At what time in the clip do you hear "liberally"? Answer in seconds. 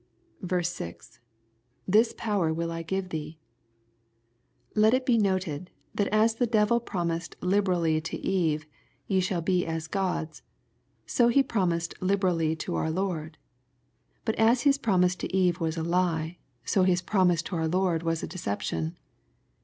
7.39-8.01, 12.01-12.55